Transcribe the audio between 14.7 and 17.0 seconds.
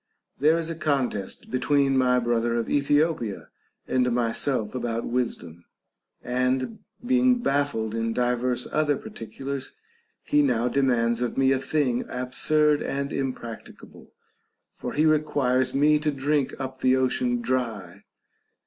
for he requires me to drink up 14 THE BANQUET OF THE